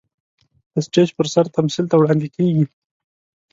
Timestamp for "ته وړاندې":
1.89-2.27